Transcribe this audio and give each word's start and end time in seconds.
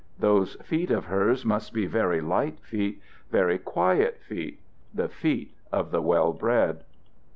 Those 0.17 0.55
feet 0.55 0.89
of 0.89 1.05
hers 1.05 1.45
must 1.45 1.73
be 1.73 1.85
very 1.85 2.21
light 2.21 2.59
feet, 2.61 3.03
very 3.29 3.59
quiet 3.59 4.17
feet, 4.19 4.59
the 4.91 5.07
feet 5.09 5.53
of 5.71 5.91
the 5.91 6.01
well 6.01 6.33
bred. 6.33 6.83